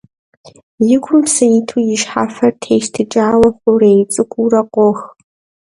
[0.91, 4.99] И кум псы иту, и щхьэфэр тещтыкӀауэ, хъурей цӀыкӀуурэ къох.